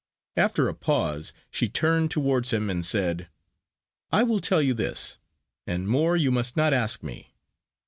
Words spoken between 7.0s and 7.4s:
me.